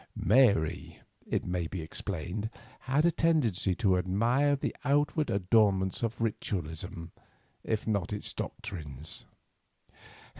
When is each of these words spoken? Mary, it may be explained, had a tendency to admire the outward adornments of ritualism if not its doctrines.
Mary, 0.15 0.99
it 1.27 1.45
may 1.45 1.67
be 1.67 1.83
explained, 1.83 2.49
had 2.89 3.05
a 3.05 3.11
tendency 3.11 3.75
to 3.75 3.99
admire 3.99 4.55
the 4.55 4.75
outward 4.83 5.29
adornments 5.29 6.01
of 6.01 6.19
ritualism 6.19 7.11
if 7.63 7.85
not 7.85 8.11
its 8.11 8.33
doctrines. 8.33 9.25